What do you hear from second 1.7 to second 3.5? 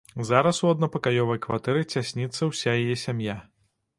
цясніцца ўся яе сям'я.